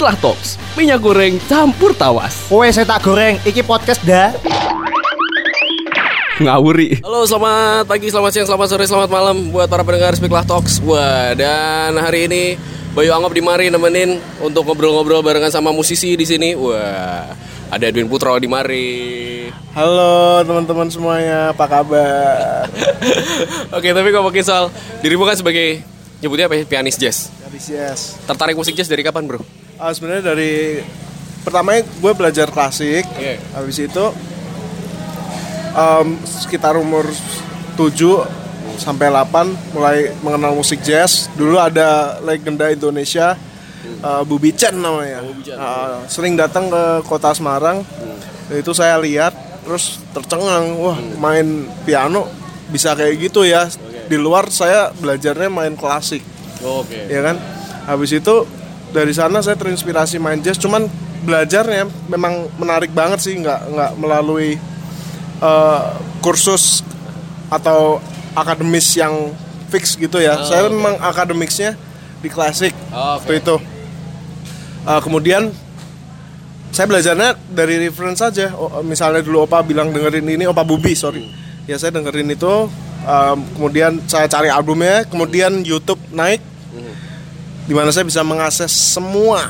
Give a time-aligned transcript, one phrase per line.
[0.00, 2.48] Speaklah Talks, minyak goreng campur tawas.
[2.48, 4.32] Kowe saya tak goreng, iki podcast dah.
[6.40, 7.04] Ngawuri.
[7.04, 10.80] Halo, selamat pagi, selamat siang, selamat sore, selamat malam buat para pendengar Speaklah Talks.
[10.88, 12.56] Wah, dan hari ini
[12.96, 16.56] Bayu Anggap di Mari nemenin untuk ngobrol-ngobrol barengan sama musisi di sini.
[16.56, 17.36] Wah,
[17.68, 18.88] ada Edwin Putro di Mari.
[19.76, 22.72] Halo teman-teman semuanya, apa kabar?
[23.76, 24.72] Oke, tapi ngomongin soal
[25.04, 25.84] dirimu kan sebagai
[26.24, 26.64] nyebutnya apa ya?
[26.64, 27.28] Pianis jazz.
[27.44, 28.00] Habis yes.
[28.24, 29.44] Tertarik musik jazz dari kapan, Bro?
[29.80, 30.84] Ah, sebenarnya dari
[31.40, 33.08] pertamanya gue belajar klasik.
[33.16, 33.40] Iya.
[33.56, 34.04] Habis itu
[35.72, 37.08] em, sekitar umur
[37.80, 38.28] 7
[38.76, 41.32] sampai 8 mulai mengenal musik jazz.
[41.32, 43.40] Dulu ada legenda Indonesia
[43.80, 45.24] eh, Bubi Chen namanya.
[45.56, 47.80] Ah, sering datang ke kota Semarang.
[48.52, 49.32] Itu saya lihat
[49.64, 52.28] terus tercengang, wah main piano
[52.68, 53.64] bisa kayak gitu ya.
[54.12, 56.20] Di luar saya belajarnya main klasik.
[56.60, 57.08] Oke.
[57.08, 57.40] ya kan
[57.88, 58.44] habis itu
[58.90, 60.86] dari sana saya terinspirasi main jazz cuman
[61.20, 64.56] belajarnya memang menarik banget sih nggak nggak melalui
[65.40, 65.82] eh,
[66.20, 66.82] kursus
[67.50, 67.98] atau
[68.32, 69.34] akademis yang
[69.70, 70.38] fix gitu ya.
[70.46, 71.74] Saya memang akademisnya
[72.20, 73.56] di klasik Oh, waktu itu.
[74.86, 75.50] Eh, kemudian
[76.70, 81.26] saya belajarnya dari reference saja Oh, misalnya dulu opa bilang dengerin ini opa bubi sorry.
[81.66, 82.70] Ya saya dengerin itu
[83.04, 86.40] em, kemudian saya cari albumnya kemudian YouTube naik
[87.70, 89.46] di mana saya bisa mengakses semua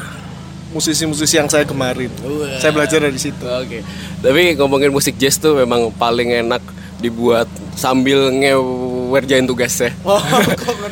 [0.70, 2.12] musisi-musisi yang saya kemarin
[2.60, 3.80] saya belajar dari situ Oke.
[4.20, 6.60] Tapi ngomongin musik jazz tuh memang paling enak
[7.00, 9.88] dibuat sambil ngewerjain tugas ya.
[10.04, 10.20] Oh,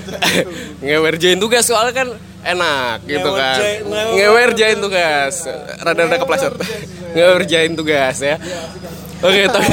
[0.81, 2.09] ngewerjain tugas soalnya kan
[2.43, 3.61] enak gitu kan.
[3.61, 5.35] Ngewerjain- ngewer- Ngewerjain tugas.
[5.79, 6.53] Rada-rada kepleset.
[7.13, 8.37] Ngewerjain tugas ya.
[9.21, 9.73] Oke, tapi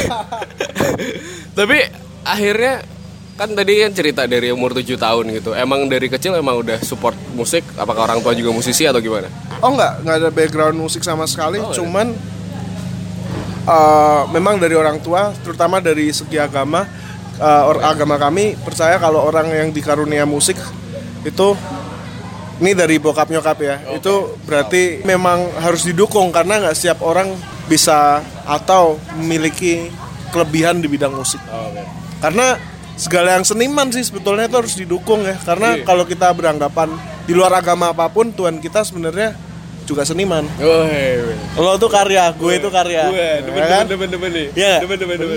[1.57, 1.77] tapi
[2.21, 2.83] akhirnya
[3.35, 5.51] kan tadi kan cerita dari umur 7 tahun gitu.
[5.51, 7.67] Emang dari kecil emang udah support musik?
[7.75, 9.27] Apakah orang tua juga musisi atau gimana?
[9.59, 9.93] oh nggak.
[10.07, 11.59] Nggak ada background musik sama sekali.
[11.75, 12.15] Cuman
[13.67, 16.87] eh, memang dari orang tua terutama dari segi agama
[17.35, 20.55] eh, or- agama kami percaya kalau orang yang dikarunia musik
[21.27, 21.59] itu
[22.63, 23.75] ini dari bokap nyokap ya.
[23.91, 27.35] Itu berarti memang harus didukung karena nggak setiap orang
[27.67, 29.91] bisa atau memiliki
[30.31, 31.43] kelebihan di bidang musik.
[32.23, 32.55] Karena
[32.95, 36.91] segala yang seniman sih sebetulnya itu harus didukung ya karena kalau kita beranggapan
[37.27, 39.35] di luar agama apa pun Tuhan kita sebenarnya
[39.85, 40.47] juga seniman
[41.61, 43.85] lo tuh karya gue itu karya ya kan?
[43.85, 44.47] demen nih.
[44.57, 44.75] Iya,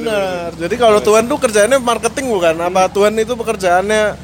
[0.01, 0.49] benar.
[0.57, 2.55] Jadi kalau Tuhan tuh kerjaannya marketing bukan?
[2.57, 4.17] Apa Tuhan itu pekerjaannya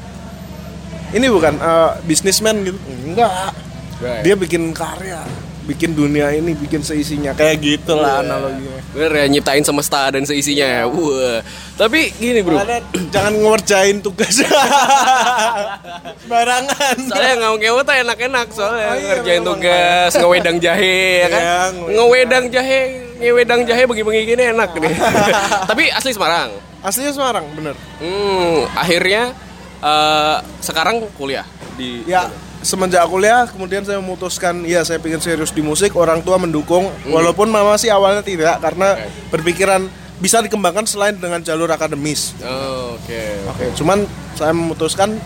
[1.13, 2.79] ini bukan eh, bisnismen gitu?
[3.05, 3.53] Enggak.
[4.01, 4.27] Right.
[4.27, 5.23] Dia bikin karya,
[5.65, 8.79] bikin dunia ini, bikin seisinya kayak gitulah analoginya.
[8.93, 10.83] Bener ya nyiptain semesta dan seisinya ya.
[10.85, 11.41] Wah.
[11.75, 12.55] Tapi gini bro.
[12.55, 12.81] Makanya
[13.11, 14.39] jangan ngerjain tugas.
[16.31, 16.95] Barangan.
[17.09, 21.41] Soalnya nggak ngewe tuh enak-enak soalnya Oh, iya, ngerjain tugas, ngewedang jahe ya kan.
[21.41, 21.59] Iya,
[21.97, 22.81] ngewedang jahe,
[23.19, 24.95] ngewedang jahe bagi-bagi gini enak nih.
[25.69, 26.49] Tapi asli Semarang.
[26.85, 27.75] Aslinya Semarang, bener.
[27.97, 29.33] Hmm, akhirnya
[29.81, 31.45] eh, sekarang kuliah
[31.75, 32.29] di Ya,
[32.65, 37.47] semenjak kuliah kemudian saya memutuskan ya saya pengen serius di musik, orang tua mendukung walaupun
[37.53, 38.97] mama sih awalnya tidak karena
[39.29, 39.85] berpikiran
[40.17, 42.33] bisa dikembangkan selain dengan jalur akademis.
[42.41, 43.21] Oh, Oke.
[43.51, 45.19] Oke, cuman saya memutuskan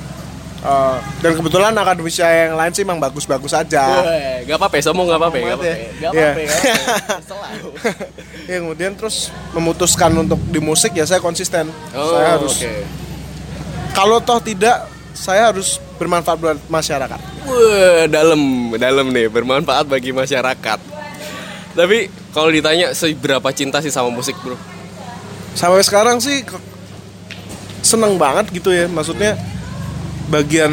[0.66, 3.86] uh, dan kebetulan akademis saya yang lain sih emang bagus-bagus aja.
[4.02, 5.66] Wah, Gak apa-apa, sombong gak apa-apa, gak apa-apa.
[5.70, 5.76] ya.
[6.02, 6.40] Gak apa-apa,
[8.50, 11.70] ya kemudian terus memutuskan untuk di musik ya saya konsisten.
[11.94, 12.74] Oh, saya harus oke.
[13.94, 17.20] kalau toh tidak saya harus bermanfaat buat masyarakat.
[17.44, 18.40] Wah, dalam,
[18.74, 20.80] dalam nih, bermanfaat bagi masyarakat.
[21.70, 21.98] Tapi
[22.30, 24.56] kalau ditanya seberapa cinta sih sama musik, bro?
[25.50, 26.46] sampai sekarang sih
[27.82, 29.34] seneng banget gitu ya maksudnya
[30.30, 30.72] bagian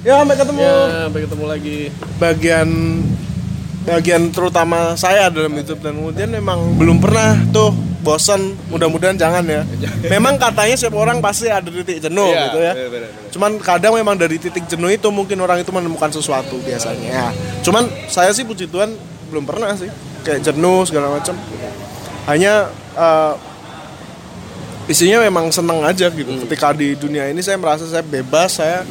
[0.00, 1.78] ya sampai ketemu Ya, sampai ketemu lagi.
[2.16, 2.68] bagian
[3.84, 9.62] bagian terutama saya dalam hidup dan kemudian memang belum pernah tuh bosan mudah-mudahan jangan ya
[10.14, 13.30] memang katanya setiap orang pasti ada titik jenuh Iya, gitu ya bener, bener, bener.
[13.30, 18.30] cuman kadang memang dari titik jenuh itu mungkin orang itu menemukan sesuatu biasanya cuman saya
[18.30, 18.94] sih puji Tuhan
[19.28, 19.90] belum pernah sih
[20.22, 21.34] kayak jenuh segala macam
[22.24, 23.34] hanya eh,
[24.86, 26.42] isinya memang seneng aja gitu Hmm.
[26.48, 28.86] ketika di dunia ini saya merasa saya bebas saya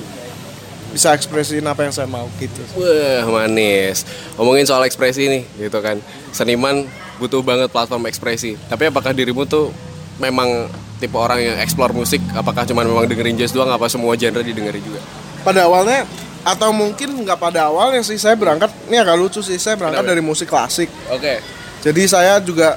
[0.88, 4.07] bisa ekspresiin apa yang saya mau gitu Wah, manis.
[4.33, 6.00] Ngomongin soal ekspresi nih, gitu kan.
[6.31, 8.55] Seniman butuh banget platform ekspresi.
[8.69, 9.73] Tapi apakah dirimu tuh
[10.17, 12.21] memang tipe orang yang explore musik?
[12.33, 13.69] Apakah cuma memang dengerin jazz doang?
[13.69, 15.01] Apa semua genre didengerin juga?
[15.47, 16.03] pada awalnya
[16.43, 20.11] atau mungkin nggak pada awalnya sih saya berangkat ini agak lucu sih saya berangkat Kenapa?
[20.11, 21.39] dari musik klasik Oke.
[21.79, 22.75] jadi saya juga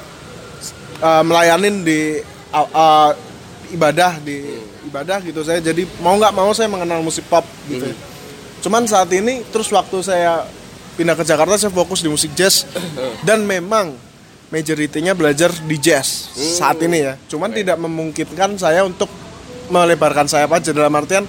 [1.03, 2.23] uh, melayanin di
[2.55, 3.11] uh, uh,
[3.75, 4.43] ibadah di
[4.87, 7.97] ibadah gitu saya jadi mau nggak mau saya mengenal musik pop gitu ya.
[8.63, 10.47] cuman saat ini terus waktu saya
[10.95, 12.67] pindah ke Jakarta saya fokus di musik jazz
[13.27, 13.95] dan memang
[14.51, 17.15] majority-nya belajar di jazz saat ini ya.
[17.31, 19.09] Cuman tidak memungkinkan saya untuk
[19.71, 21.23] melebarkan sayap aja dalam artian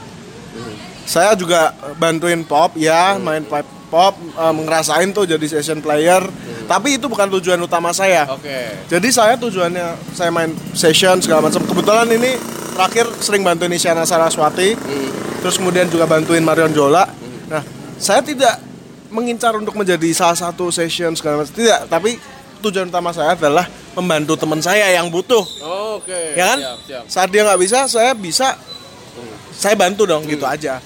[1.05, 6.23] saya juga bantuin pop ya, main pop pop eh, ngerasain tuh jadi session player.
[6.69, 8.23] Tapi itu bukan tujuan utama saya.
[8.31, 8.87] Oke.
[8.87, 11.59] Jadi saya tujuannya saya main session segala macam.
[11.67, 12.39] Kebetulan ini
[12.71, 14.79] terakhir sering bantuin Isyana Saraswati.
[15.43, 17.03] Terus kemudian juga bantuin Marion Jola.
[17.51, 17.59] Nah,
[17.99, 18.55] saya tidak
[19.11, 21.51] mengincar untuk menjadi salah satu session segala macam.
[21.51, 22.15] Tidak, tapi
[22.61, 23.65] tujuan utama saya adalah
[23.97, 25.41] membantu teman saya yang butuh.
[25.97, 26.37] Oke.
[26.37, 26.59] Ya kan?
[26.61, 27.03] Siap, siap.
[27.09, 28.55] Saat dia nggak bisa, saya bisa
[29.51, 30.77] saya bantu dong gitu aja.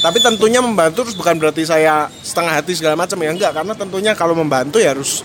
[0.00, 4.12] Tapi tentunya membantu terus bukan berarti saya setengah hati segala macam ya enggak karena tentunya
[4.12, 5.24] kalau membantu ya harus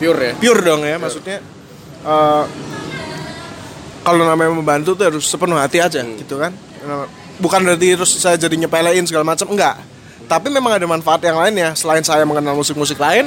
[0.00, 0.34] Pure ya.
[0.40, 1.44] pure dong ya maksudnya
[2.06, 2.44] eh,
[4.00, 7.06] kalau namanya membantu tuh harus sepenuh hati aja gitu kan Eh,
[7.40, 9.76] bukan berarti terus saya jadi nyepelein segala macam enggak
[10.30, 13.26] tapi memang ada manfaat yang lain ya selain saya mengenal musik-musik lain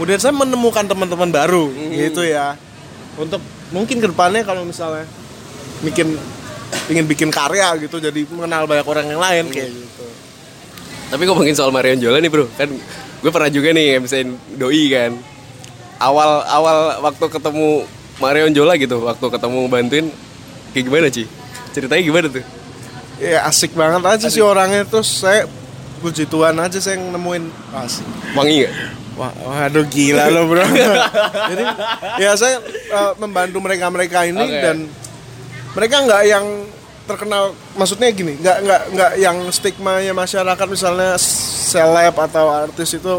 [0.00, 2.56] kemudian saya menemukan teman-teman baru gitu ya
[3.20, 5.04] untuk mungkin ke depannya kalau misalnya
[5.84, 6.16] bikin
[6.88, 10.04] ingin bikin karya gitu jadi mengenal banyak orang yang lain kayak gitu
[11.10, 12.70] Tapi ngomongin soal Marion Jola nih bro, kan
[13.18, 15.10] gue pernah juga nih MC doi kan.
[15.98, 17.82] Awal awal waktu ketemu
[18.22, 20.06] Marion Jola gitu, waktu ketemu bantuin,
[20.70, 21.26] kayak gimana sih?
[21.74, 22.46] Ceritanya gimana tuh?
[23.20, 25.44] ya asik banget aja sih orangnya terus saya
[26.00, 27.44] puji Tuhan aja saya yang nemuin
[27.76, 28.74] asik Wangi gak?
[29.20, 30.64] Wah, waduh gila lo bro.
[31.52, 31.64] Jadi
[32.24, 34.60] ya saya eh, membantu mereka-mereka ini Oke.
[34.64, 34.76] dan
[35.76, 36.46] mereka nggak yang
[37.04, 43.14] terkenal, maksudnya gini, nggak nggak nggak yang stigma ya masyarakat misalnya seleb atau artis itu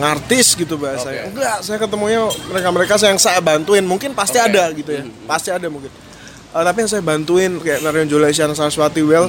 [0.00, 1.28] ngartis gitu bahasanya.
[1.28, 1.30] Oke.
[1.34, 4.48] Enggak, saya ketemunya mereka-mereka yang saya bantuin, mungkin pasti Oke.
[4.48, 5.92] ada gitu ya, pasti ada mungkin.
[6.56, 9.28] Eh, tapi yang saya bantuin kayak Narion Jola Isyana Saraswati Well,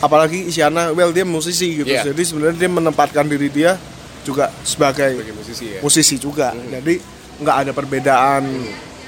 [0.00, 2.10] apalagi Isyana Well dia musisi gitu, Iya.
[2.10, 3.76] jadi sebenarnya dia menempatkan diri dia
[4.20, 5.80] juga sebagai Sebagai musisi ya.
[5.80, 6.52] musisi juga.
[6.52, 7.00] Jadi
[7.40, 8.42] nggak ada perbedaan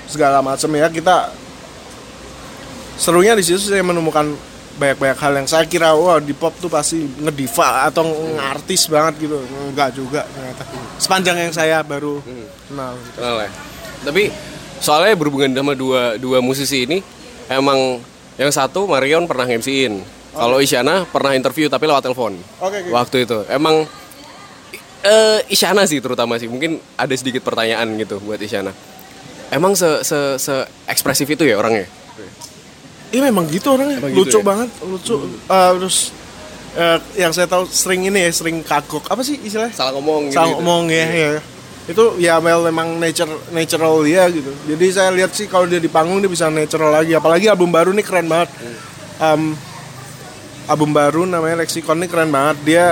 [0.06, 0.88] segala macam ya.
[0.88, 1.32] Kita
[2.96, 4.32] serunya di situ saya menemukan
[4.72, 9.36] banyak-banyak hal yang saya kira wah di pop tuh pasti ngediva atau ngartis banget gitu.
[9.68, 10.64] Enggak juga ternyata.
[10.96, 12.24] Sepanjang yang saya baru
[12.68, 12.96] kenal.
[13.12, 13.50] Kenal ya.
[14.02, 14.32] Tapi
[14.80, 16.98] soalnya berhubungan sama dua dua musisi ini,
[17.52, 18.00] emang
[18.40, 20.00] yang satu Marion pernah MC-in.
[20.32, 22.40] Kalau Isyana pernah interview tapi lewat telepon.
[22.60, 22.90] Oke, oke.
[22.90, 23.38] Waktu itu.
[23.52, 23.84] Emang
[25.04, 26.48] eh Isyana sih terutama sih.
[26.48, 28.72] Mungkin ada sedikit pertanyaan gitu buat Isyana.
[29.52, 31.84] Emang se se se ekspresif itu ya orangnya?
[33.12, 34.00] Iya memang gitu orangnya.
[34.00, 34.44] Emang gitu lucu ya?
[34.44, 35.14] banget lucu.
[35.28, 35.96] Eh, terus
[36.80, 39.04] eh, yang saya tahu sering ini ya sering kagok.
[39.12, 39.76] Apa sih istilahnya?
[39.76, 40.40] Salah ngomong gitu.
[40.40, 41.30] salah ngomong ya, ya.
[41.84, 44.48] Itu ya well memang nature natural dia gitu.
[44.64, 47.12] Jadi saya lihat sih kalau dia di panggung dia bisa natural lagi.
[47.12, 48.48] Apalagi album baru nih keren banget.
[49.20, 49.52] Em,
[50.72, 52.86] album baru namanya Lexicon ini keren banget dia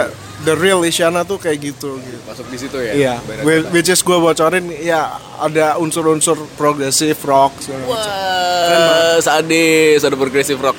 [0.44, 2.92] the real Isyana tuh kayak gitu gitu Masuk di situ ya.
[2.92, 3.72] Iya, kata.
[3.72, 7.52] which is gue bocorin ya ada unsur-unsur progressive rock.
[7.88, 10.76] Wah, sadis, ada progressive rock.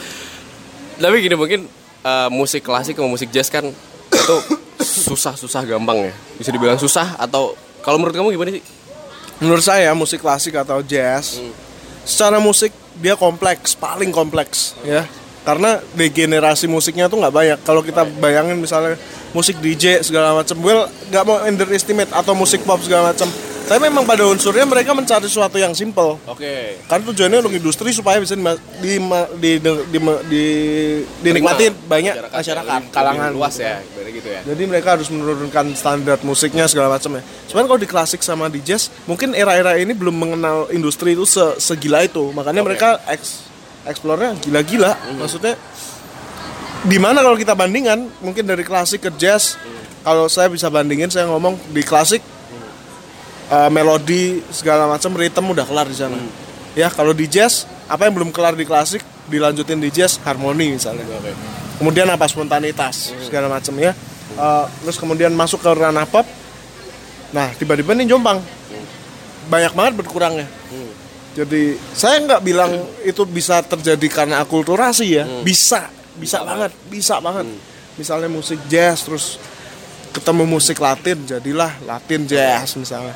[1.02, 1.66] Tapi gini mungkin
[2.06, 3.66] eh, musik klasik sama musik jazz kan
[4.12, 4.36] itu
[5.10, 6.14] susah-susah gampang ya.
[6.38, 8.64] Bisa dibilang susah atau kalau menurut kamu gimana sih?
[9.42, 11.42] Menurut saya musik klasik atau jazz
[12.06, 12.70] secara musik
[13.02, 15.06] dia kompleks, paling kompleks ya.
[15.42, 17.60] Karena degenerasi musiknya tuh nggak banyak.
[17.66, 18.94] Kalau kita bayangin misalnya
[19.34, 23.26] musik DJ segala macam, well nggak mau underestimate atau musik pop segala macam.
[23.62, 26.20] Tapi memang pada unsurnya mereka mencari sesuatu yang simple.
[26.28, 26.76] Oke.
[26.92, 28.44] Karena tujuannya untuk industri supaya bisa di,
[28.84, 28.92] di,
[29.40, 33.80] di, di, di- dinikmati banyak masyarakat, kalangan luas ya,
[34.12, 34.44] gitu ya.
[34.44, 37.24] jadi mereka harus menurunkan standar musiknya segala macam ya.
[37.48, 41.56] Cuman kalau di klasik sama di jazz, mungkin era-era ini belum mengenal industri itu se-
[41.64, 42.28] segila itu.
[42.36, 43.51] Makanya mereka eks
[43.86, 44.94] explore-nya gila-gila.
[45.18, 45.58] Maksudnya
[46.82, 49.58] di mana kalau kita bandingkan, mungkin dari klasik ke jazz,
[50.02, 52.22] kalau saya bisa bandingin saya ngomong di klasik
[53.50, 56.18] eh, melodi segala macam ritme udah kelar di sana.
[56.74, 61.06] Ya, kalau di jazz apa yang belum kelar di klasik dilanjutin di jazz harmoni misalnya.
[61.06, 61.34] Oke.
[61.82, 62.30] kemudian apa?
[62.30, 63.94] Spontanitas segala macam ya.
[64.38, 66.26] Eh, terus kemudian masuk ke ranah pop.
[67.34, 68.42] Nah tiba-tiba nih jompang.
[69.50, 70.48] Banyak banget berkurangnya
[71.32, 72.72] jadi saya nggak bilang
[73.08, 75.26] itu bisa terjadi karena akulturasi ya.
[75.44, 75.88] Bisa
[76.20, 77.48] bisa banget bisa banget.
[77.96, 79.40] Misalnya musik jazz terus
[80.12, 83.16] ketemu musik Latin jadilah Latin jazz misalnya.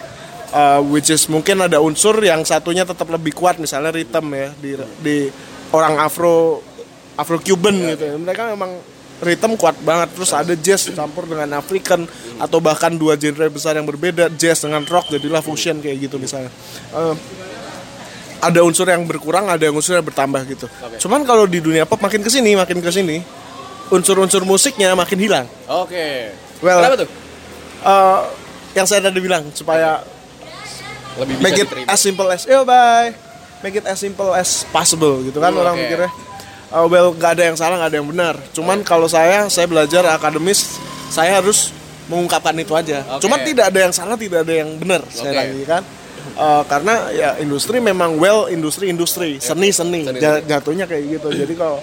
[0.56, 4.72] Uh, which is mungkin ada unsur yang satunya tetap lebih kuat misalnya rhythm ya di
[5.04, 5.18] di
[5.76, 6.64] orang Afro
[7.20, 8.06] Afro Cuban gitu.
[8.08, 8.16] ya.
[8.16, 8.80] mereka memang
[9.20, 12.08] rhythm kuat banget terus ada jazz campur dengan African
[12.40, 16.52] atau bahkan dua genre besar yang berbeda jazz dengan rock jadilah fusion kayak gitu misalnya.
[16.96, 17.12] Uh,
[18.46, 20.66] ada unsur yang berkurang ada yang unsur yang bertambah gitu
[21.00, 23.20] cuman kalau di dunia pop makin ke sini makin ke sini
[23.88, 26.34] unsur-unsur musiknya makin hilang Oke.
[26.58, 27.10] Well, Kenapa tuh?
[27.82, 28.20] eh,
[28.74, 30.02] yang saya tadi bilang supaya
[31.16, 31.88] Lebih bisa make it diterima.
[31.88, 33.14] as simple as yo bye
[33.62, 36.12] make it as simple as possible gitu kan Hmm, orang mikirnya
[36.70, 40.04] uh, well nggak ada yang salah nggak ada yang benar cuman kalau saya saya belajar
[40.08, 40.76] akademis
[41.08, 41.72] saya harus
[42.06, 43.22] mengungkapkan itu aja Oke.
[43.22, 45.38] cuman tidak ada yang salah tidak ada yang benar saya Oke.
[45.40, 45.82] lagi kan
[46.36, 51.32] Uh, karena ya industri memang well industri industri seni seni Seni, Ja- jatuhnya kayak gitu
[51.42, 51.80] jadi kalau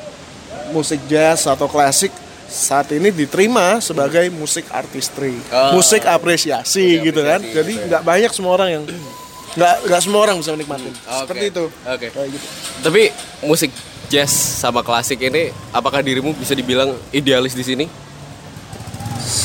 [0.70, 2.12] musik jazz atau klasik
[2.44, 5.72] saat ini diterima sebagai musik artistry Oh.
[5.74, 8.84] musik apresiasi gitu kan apresiasi, jadi nggak banyak semua orang yang
[9.56, 11.16] nggak nggak semua orang bisa menikmati Oke.
[11.24, 12.06] seperti itu Oke.
[12.08, 12.46] Kayak gitu.
[12.82, 13.02] Tapi
[13.42, 13.70] musik
[14.08, 17.84] jazz sama klasik ini apakah dirimu bisa dibilang idealis di sini?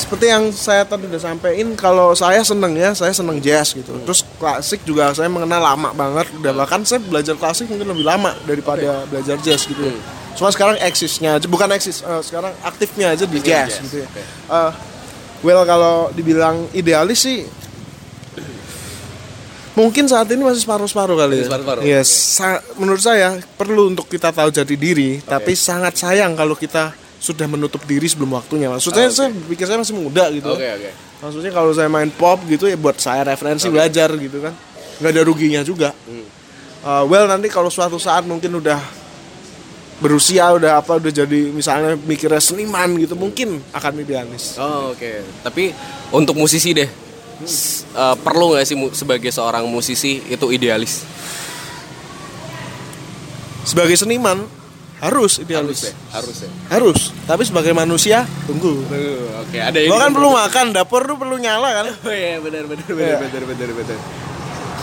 [0.07, 3.91] Seperti yang saya tadi udah sampein kalau saya seneng ya saya seneng jazz gitu.
[4.07, 6.31] Terus klasik juga saya mengenal lama banget.
[6.33, 9.91] Udah bahkan saya belajar klasik mungkin lebih lama daripada belajar jazz gitu ya.
[10.37, 14.07] cuma sekarang eksisnya bukan eksis eh, sekarang aktifnya aja di jazz, jazz, gitu ya.
[14.07, 14.21] oke.
[14.53, 14.71] Eh,
[15.41, 17.41] well kalau dibilang idealis sih
[19.73, 21.45] mungkin saat ini masih separuh-separuh kali ya.
[21.49, 26.53] separuh-separuh, Yes, sa- menurut saya perlu untuk kita tahu jati diri, tapi sangat sayang kalau
[26.53, 28.67] kita sudah menutup diri sebelum waktunya.
[28.67, 29.17] Maksudnya Oh, oke.
[29.17, 30.50] saya pikir saya masih muda gitu.
[30.50, 30.89] Oke oke.
[31.17, 34.53] Maksudnya kalau saya main pop gitu ya buat saya referensi belajar gitu kan.
[34.97, 35.93] nggak ada ruginya juga.
[36.05, 36.25] Hmm.
[36.81, 38.77] Uh, well nanti kalau suatu saat mungkin udah
[39.97, 44.57] berusia udah apa udah jadi misalnya mikirnya seniman gitu mungkin akan idealis.
[44.57, 45.25] Oh, oke.
[45.41, 45.74] Tapi
[46.09, 46.86] untuk musisi deh,
[47.41, 51.01] s- eh, perlu nggak sih sebagai seorang musisi itu idealis?
[53.62, 54.45] Sebagai seniman
[54.98, 55.80] harus idealis.
[55.82, 56.50] Harus ya, harus ya.
[56.74, 57.00] Harus.
[57.30, 58.82] Tapi sebagai manusia tunggu.
[58.89, 61.86] Uh, Oke, ada Lo kan perlu makan, dapur tuh perlu nyala kan?
[62.08, 63.98] Oh iya, benar benar benar benar benar benar.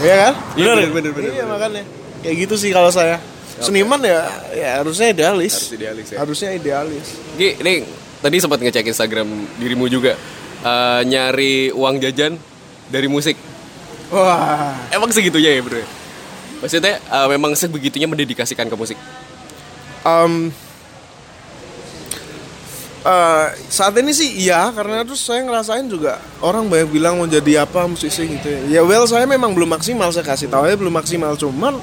[0.02, 0.34] Iya kan?
[0.58, 1.82] Iya, bener, bener, bener, Iya makanya.
[2.22, 3.18] Kayak gitu sih kalau saya.
[3.54, 5.54] Seniman ya, ya harusnya idealis.
[5.54, 6.16] Harus idealis ya.
[6.18, 7.06] Harusnya idealis.
[7.38, 7.86] Gi, ini
[8.18, 9.30] tadi sempat ngecek Instagram
[9.62, 10.18] dirimu juga
[10.64, 12.40] Eh, nyari uang jajan
[12.88, 13.36] dari musik.
[14.08, 14.72] Wah.
[14.88, 15.84] Emang segitunya ya, Bro?
[16.64, 18.96] Maksudnya eh, memang sebegitunya mendedikasikan ke musik.
[20.04, 20.52] Em,
[23.04, 27.64] eh, saat ini sih iya karena terus saya ngerasain juga orang banyak bilang mau jadi
[27.64, 28.80] apa musisi gitu ya.
[28.80, 31.80] Ya well saya memang belum maksimal saya kasih tahu ya belum maksimal cuman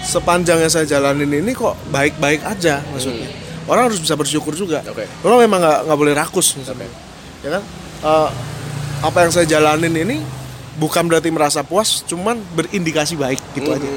[0.00, 3.28] sepanjang yang saya jalanin ini kok baik-baik aja maksudnya.
[3.68, 4.80] Orang harus bisa bersyukur juga.
[4.88, 5.04] Oke.
[5.20, 6.88] Orang memang nggak nggak boleh rakus maksudnya.
[7.44, 7.62] Ya kan?
[8.00, 8.30] Eh,
[9.04, 10.16] apa yang saya jalanin ini
[10.80, 13.88] bukan berarti merasa puas, cuman berindikasi baik gitu aja.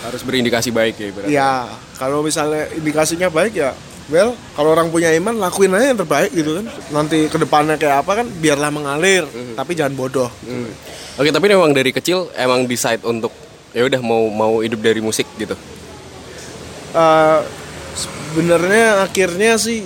[0.00, 1.30] Hmm, Harus berindikasi baik ya, berarti.
[1.30, 1.52] Ya,
[2.00, 3.76] kalau misalnya indikasinya baik ya,
[4.08, 6.66] well, kalau orang punya iman lakuin aja yang terbaik gitu kan.
[6.90, 10.32] Nanti ke depannya kayak apa kan, biarlah mengalir, tapi jangan bodoh.
[10.48, 10.72] Hmm.
[11.20, 13.30] Oke, tapi memang dari kecil emang decide untuk
[13.76, 15.52] ya udah mau mau hidup dari musik gitu.
[16.90, 17.40] Eh,
[17.90, 19.82] Sebenarnya akhirnya sih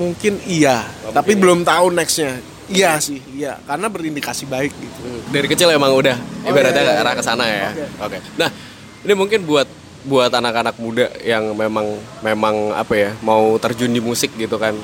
[0.00, 2.40] mungkin iya, tapi belum tahu nextnya.
[2.64, 5.00] Iya sih, iya, karena berindikasi baik gitu.
[5.28, 6.16] Dari kecil emang udah
[6.48, 7.04] ibaratnya iya, iya.
[7.04, 7.76] arah ke sana ya.
[8.00, 8.16] Oke.
[8.40, 8.48] Nah,
[9.04, 9.68] ini mungkin buat
[10.04, 14.76] buat anak-anak muda yang memang memang apa ya, mau terjun di musik gitu kan.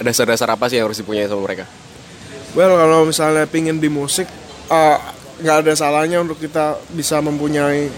[0.00, 1.68] Dasar-dasar apa sih yang harus dipunyai sama mereka?
[2.56, 4.28] Well, kalau misalnya pingin di musik,
[4.68, 4.98] eh,
[5.40, 7.88] nggak ada salahnya untuk kita bisa mempunyai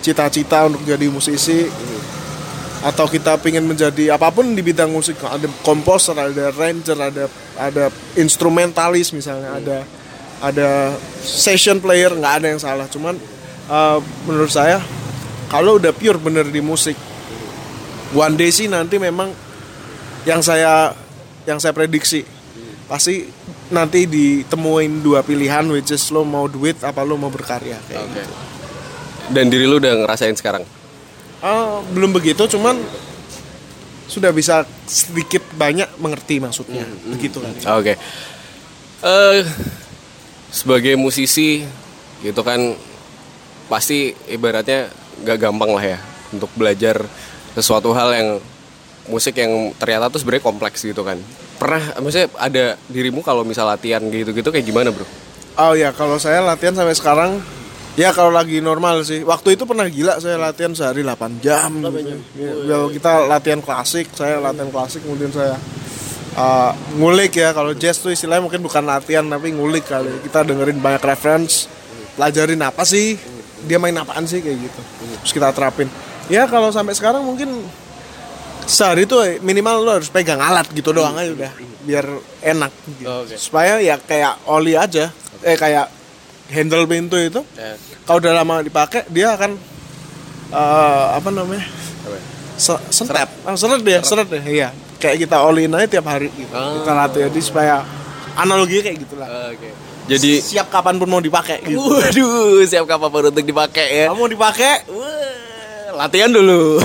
[0.00, 1.68] cita-cita untuk jadi musisi.
[2.80, 7.24] Atau kita pingin menjadi apa pun di bidang musik, ada komposer, ada arranger, ada
[7.60, 7.84] ada
[8.16, 9.78] instrumentalis misalnya, ada
[10.40, 12.88] ada session player, nggak ada yang salah.
[12.88, 13.20] Cuman
[13.68, 14.80] eh, menurut saya
[15.50, 16.94] kalau udah pure bener di musik,
[18.14, 19.34] one day sih nanti memang
[20.22, 20.94] yang saya
[21.42, 22.22] yang saya prediksi
[22.86, 23.26] pasti
[23.70, 28.14] nanti ditemuin dua pilihan which is lo mau duit apa lo mau berkarya kayak Oke.
[28.18, 28.34] gitu.
[29.30, 30.66] Dan diri lu udah ngerasain sekarang.
[31.38, 32.82] Ah, belum begitu cuman
[34.10, 37.94] sudah bisa sedikit banyak mengerti maksudnya begitu kan Oke.
[39.06, 39.40] Eh
[40.50, 41.62] sebagai musisi
[42.26, 42.74] gitu kan
[43.70, 44.90] pasti ibaratnya
[45.24, 45.98] gak gampang lah ya
[46.30, 47.04] untuk belajar
[47.54, 48.28] sesuatu hal yang
[49.10, 51.18] musik yang ternyata tuh sebenarnya kompleks gitu kan.
[51.58, 55.04] Pernah maksudnya ada dirimu kalau misal latihan gitu-gitu kayak gimana, Bro?
[55.60, 57.30] oh ya kalau saya latihan sampai sekarang
[57.98, 59.20] ya kalau lagi normal sih.
[59.26, 61.70] Waktu itu pernah gila saya latihan sehari 8 jam.
[61.84, 62.16] Gitu.
[62.38, 65.58] Ya, kalau kita latihan klasik saya latihan klasik kemudian saya
[66.38, 67.50] uh, ngulik ya.
[67.52, 70.22] Kalau jazz tuh istilahnya mungkin bukan latihan tapi ngulik kali.
[70.24, 71.68] Kita dengerin banyak reference.
[72.16, 73.16] Pelajarin apa sih
[73.62, 74.80] dia main apaan sih kayak gitu
[75.16, 75.88] terus kita terapin
[76.26, 77.60] ya kalau sampai sekarang mungkin
[78.62, 82.06] sehari tuh minimal lo harus pegang alat gitu doang aja udah biar
[82.40, 83.08] enak gitu.
[83.08, 83.34] Oke.
[83.34, 85.90] supaya ya kayak oli aja eh kayak
[86.48, 87.74] handle pintu itu Ya.
[88.04, 89.58] kalau udah lama dipakai dia akan
[90.50, 91.66] eh, apa namanya?
[92.54, 96.52] Se- sentep Ah, seret deh seret deh iya kayak kita oliin aja tiap hari gitu
[96.52, 96.78] Oh.
[96.78, 97.74] kita latih jadi supaya
[98.34, 99.70] analoginya kayak gitulah Oke.
[100.10, 101.78] Jadi siap kapan pun mau dipakai gitu.
[101.78, 104.10] Waduh, siap kapan untuk dipakai ya.
[104.10, 106.82] Kamu mau dipakai Wah, latihan dulu.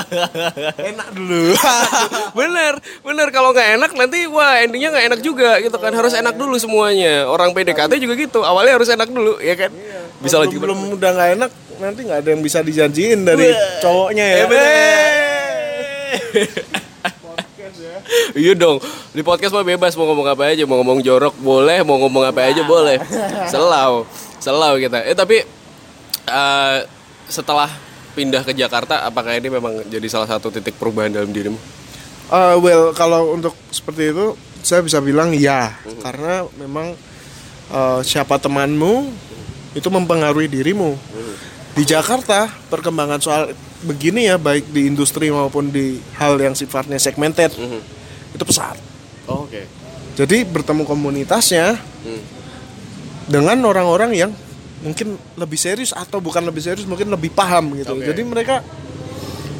[0.94, 1.52] enak dulu.
[2.40, 6.40] bener, bener kalau nggak enak nanti wah endingnya nggak enak juga gitu kan harus enak
[6.40, 7.28] dulu semuanya.
[7.28, 9.68] Orang PDKT juga gitu, awalnya harus enak dulu ya kan.
[10.24, 11.52] Bisa belum, lagi belum udah nggak enak
[11.84, 13.52] nanti nggak ada yang bisa dijanjiin dari
[13.84, 14.48] cowoknya ya.
[17.74, 18.00] Bener.
[18.38, 18.78] Iya dong,
[19.10, 22.46] di podcast mah bebas mau ngomong apa aja, mau ngomong jorok boleh, mau ngomong apa
[22.46, 23.02] aja boleh.
[23.52, 24.06] Selau,
[24.38, 25.02] selau kita.
[25.02, 25.42] Eh tapi
[26.30, 26.76] eh,
[27.26, 27.66] setelah
[28.14, 31.58] pindah ke Jakarta, apakah ini memang jadi salah satu titik perubahan dalam dirimu?
[32.32, 34.32] Uh, well kalau untuk seperti itu
[34.64, 36.96] saya bisa bilang ya karena memang
[37.68, 39.12] uh, siapa temanmu
[39.76, 40.96] itu mempengaruhi dirimu
[41.76, 43.52] di Jakarta perkembangan soal
[43.84, 47.52] begini ya baik di industri maupun di hal yang sifatnya segmented
[48.34, 48.74] itu pesat.
[49.24, 49.64] Oh, Oke.
[50.16, 51.76] jadi bertemu komunitasnya
[53.24, 54.30] dengan orang-orang yang
[54.84, 57.96] mungkin lebih serius atau bukan lebih serius mungkin lebih paham gitu.
[57.96, 58.04] Oke.
[58.04, 58.60] jadi mereka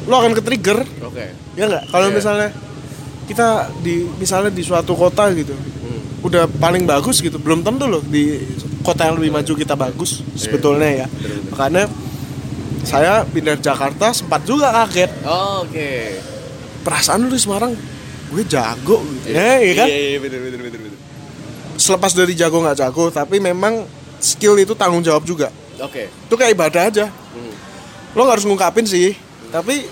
[0.05, 1.33] lo akan ke trigger Oke.
[1.57, 1.89] ya nggak?
[1.89, 2.13] Kalau Iya.
[2.13, 2.49] misalnya
[3.25, 3.47] kita
[3.81, 5.57] di misalnya di suatu kota gitu
[6.21, 8.37] udah paling bagus gitu belum tentu loh di
[8.81, 11.07] kota yang lebih maju kita bagus sebetulnya ya.
[11.49, 11.89] Makanya
[12.85, 15.11] saya pindah Jakarta sempat juga kaget.
[15.25, 16.21] Oh, Oke.
[16.85, 17.73] perasaan lu di Semarang
[18.29, 19.01] gue jago.
[19.01, 19.87] Gitu ya, iya kan?
[19.89, 20.93] Iya, iya, bener, bener, bener, bener.
[21.75, 23.83] selepas dari jago nggak jago tapi memang
[24.23, 25.51] skill itu tanggung jawab juga.
[25.83, 26.07] Oke.
[26.07, 27.05] itu kayak ibadah aja.
[28.15, 29.11] Lo nggak harus ngungkapin sih
[29.51, 29.87] tapi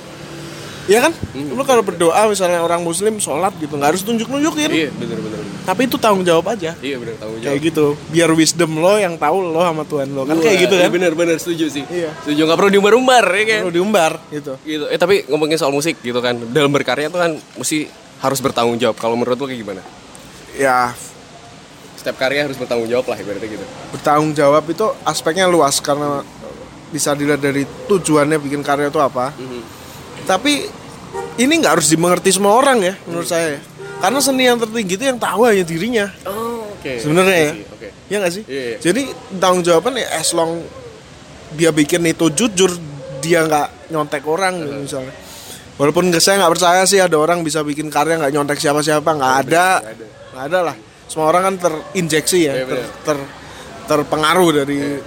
[0.85, 1.11] ya kan?
[1.55, 5.39] Lo kalau berdoa misalnya orang muslim sholat gitu nggak harus tunjuk nunjukin Iya, bener, bener,
[5.39, 5.63] bener.
[5.63, 6.75] tapi itu tanggung jawab aja.
[6.83, 7.55] Iya, bener, tanggung jawab.
[7.55, 7.85] kayak gitu.
[8.11, 10.27] Biar wisdom lo yang tahu lo sama Tuhan lo.
[10.27, 10.91] Kan kayak Wah, gitu iya, kan?
[10.91, 11.83] Bener, bener, setuju sih.
[11.87, 12.11] Iya.
[12.27, 13.59] Setuju, nggak perlu diumbar-umbar ya kan?
[13.63, 14.53] lo diumbar gitu.
[14.67, 14.85] Gitu.
[14.91, 16.35] Eh tapi ngomongin soal musik gitu kan.
[16.51, 17.87] Dalam berkarya tuh kan mesti
[18.19, 18.99] harus bertanggung jawab.
[18.99, 19.81] Kalau menurut lo kayak gimana?
[20.59, 20.91] Ya.
[21.95, 23.65] Setiap karya harus bertanggung jawab lah ibaratnya gitu.
[23.95, 26.19] Bertanggung jawab itu aspeknya luas karena
[26.91, 29.31] bisa dilihat dari tujuannya bikin karya itu apa.
[30.23, 30.67] Tapi
[31.39, 33.59] ini nggak harus dimengerti semua orang ya menurut saya ya.
[34.03, 36.05] karena seni yang tertinggi itu yang tahu hanya dirinya.
[36.27, 36.93] Oh oke.
[37.01, 37.51] Sebenarnya ya.
[37.73, 38.43] Oke ya nggak sih?
[38.45, 38.77] Iya, iya.
[38.77, 39.01] jadi
[39.41, 40.61] tanggung jawaban ya as long
[41.57, 42.69] dia bikin itu jujur
[43.23, 45.13] dia nggak nyontek orang gitu misalnya.
[45.73, 49.33] Walaupun saya nggak percaya sih ada orang bisa bikin karya nggak nyontek siapa siapa nggak
[49.47, 49.81] ada.
[50.33, 50.59] nggak ada.
[50.71, 50.75] Lah.
[51.09, 53.29] Semua orang kan terinjeksi ya Iya, ter, ter-
[53.89, 54.97] terpengaruh dari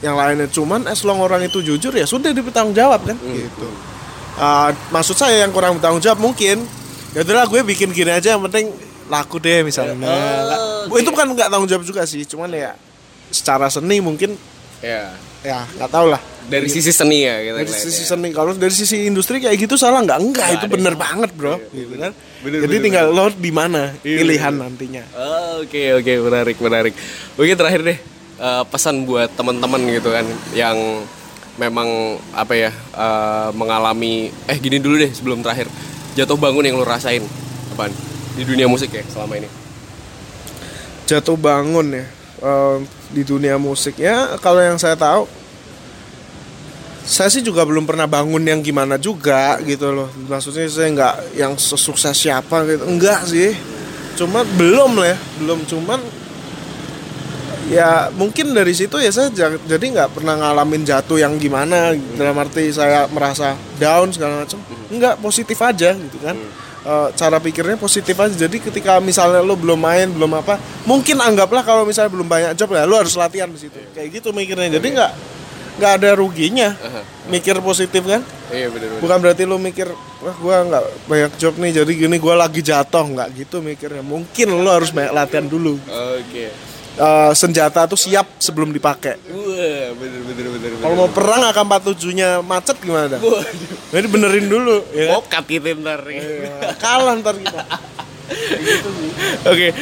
[0.00, 0.48] yang lainnya.
[0.48, 3.16] Cuman as long orang itu jujur ya sudah dipertanggung jawab kan?
[3.20, 3.36] Hmm.
[3.36, 3.68] gitu
[4.40, 6.64] Ah, maksud saya yang kurang bertanggung jawab mungkin.
[7.12, 8.72] Ya udahlah gue bikin gini aja yang penting
[9.06, 9.92] laku deh misalnya.
[9.92, 12.72] Nggak- Oh, itu kan nggak tanggung jawab juga sih cuman ya
[13.28, 14.32] secara seni mungkin
[14.80, 16.22] ya ya nggak tahu lah.
[16.48, 18.32] Dari sisi seni ya kita dari sisi seni.
[18.32, 20.18] Kalau dari sisi industri kayak gitu salah nggak?
[20.18, 20.72] Enggak itu ada.
[20.72, 21.60] bener banget bro.
[21.68, 22.10] Gitu kan?
[22.40, 25.04] Bener, jadi bener, tinggal lo di mana Iya, pilihan nantinya.
[25.12, 26.94] Oh, Oke oke menarik menarik.
[27.36, 27.98] Oke terakhir deh.
[28.40, 30.24] Eh, pesan buat teman-teman gitu kan
[30.56, 31.04] yang
[31.60, 35.68] memang apa ya eh, mengalami eh gini dulu deh sebelum terakhir.
[36.16, 37.20] Jatuh bangun yang lo rasain.
[37.76, 37.92] Apaan?
[38.34, 39.50] Di dunia musik ya selama ini.
[41.10, 42.06] jatuh bangun ya
[42.40, 42.76] eh,
[43.12, 44.00] di dunia musik.
[44.00, 45.28] Ya kalau yang saya tahu
[47.04, 50.08] saya sih juga belum pernah bangun yang gimana juga gitu loh.
[50.30, 52.86] Maksudnya saya nggak yang sesukses siapa gitu.
[52.86, 53.52] Enggak sih.
[54.14, 55.58] Cuma belum lah ya belum.
[55.66, 56.00] Cuman
[57.70, 62.34] ya mungkin dari situ ya saya ja- jadi nggak pernah ngalamin jatuh yang gimana dalam
[62.36, 64.58] arti saya merasa down segala macam
[64.90, 66.34] enggak positif aja gitu kan.
[66.80, 68.32] Eh, cara pikirnya positif aja.
[68.32, 72.72] Jadi ketika misalnya lo belum main belum apa mungkin anggaplah kalau misalnya belum banyak job
[72.72, 73.76] ya lo harus latihan di situ.
[73.92, 74.80] Kayak gitu mikirnya.
[74.80, 75.12] Jadi nggak
[75.76, 76.72] nggak ada ruginya
[77.28, 78.24] mikir positif kan.
[78.50, 79.86] Iya benar bukan berarti lo mikir
[80.20, 83.04] wah gua nggak banyak job nih jadi gini gua lagi jatuh.
[83.06, 84.00] Nggak gitu mikirnya.
[84.00, 85.76] Mungkin lo harus banyak latihan dulu.
[86.16, 86.48] Oke.
[87.00, 90.70] Eh, senjata tuh siap sebelum dipakai Wah bener bener bener.
[90.84, 93.20] kalau mau perang AK-47 nya macet gimana dah?
[93.88, 95.40] jadi benerin dulu ya kan?
[95.48, 96.04] Gitu ntar.
[96.04, 97.64] Ya, kalah ntar kita
[99.48, 99.72] Oke,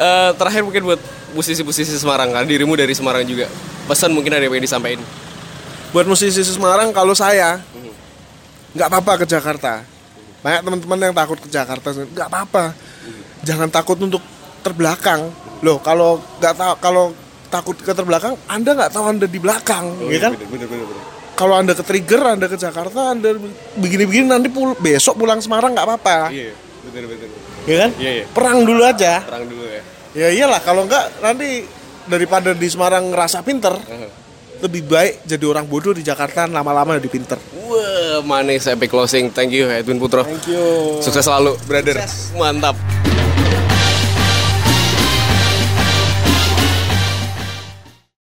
[0.00, 1.00] eh, terakhir mungkin buat
[1.36, 3.46] musisi-musisi Semarang kan, dirimu dari Semarang juga.
[3.84, 5.04] Pesan mungkin ada yang pengen disampaikan.
[5.92, 7.60] buat musisi Semarang kalau saya
[8.72, 9.84] nggak apa-apa ke Jakarta
[10.40, 12.72] banyak teman-teman yang takut ke Jakarta nggak apa-apa
[13.44, 14.24] jangan takut untuk
[14.62, 15.28] terbelakang
[15.60, 17.04] loh kalau nggak tahu kalau
[17.46, 20.86] takut ke terbelakang anda nggak tahu anda di belakang ya kan Bener bener bener.
[21.34, 23.34] kalau anda ke trigger anda ke Jakarta anda
[23.74, 26.54] begini-begini nanti pul besok pulang Semarang nggak apa-apa Iya,
[26.86, 27.28] bener bener.
[27.62, 28.24] ya kan Iya, iya.
[28.26, 29.82] perang dulu aja Terang dulu ya.
[30.12, 31.66] ya iyalah kalau nggak nanti
[32.02, 33.76] daripada di Semarang ngerasa pinter
[34.58, 39.28] lebih baik jadi orang bodoh di Jakarta lama-lama jadi pinter Wah, manis epic closing.
[39.28, 40.22] Thank you Edwin Putro.
[40.22, 41.98] thank you Sukses selalu, brother.
[42.36, 42.76] Mantap.